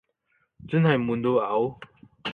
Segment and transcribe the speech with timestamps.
[0.67, 1.77] 真係悶到嘔